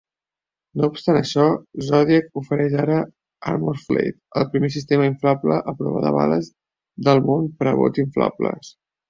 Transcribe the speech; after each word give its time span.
No 0.79 0.87
obstant 0.91 1.17
això, 1.17 1.43
Zodiac 1.89 2.31
ofereix 2.41 2.73
ara 2.83 2.95
ArmorFlate, 3.51 4.15
el 4.41 4.49
primer 4.55 4.71
sistema 4.77 5.07
inflable 5.11 5.59
a 5.75 5.77
prova 5.83 6.03
de 6.09 6.15
bales 6.17 6.51
del 7.11 7.25
món 7.31 7.47
per 7.61 7.71
a 7.75 7.77
bots 7.85 8.05
inflables. 8.07 8.75